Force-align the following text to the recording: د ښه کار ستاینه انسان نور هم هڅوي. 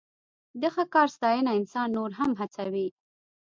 د 0.61 0.63
ښه 0.73 0.83
کار 0.93 1.07
ستاینه 1.15 1.51
انسان 1.59 1.87
نور 1.97 2.09
هم 2.19 2.31
هڅوي. 2.41 2.87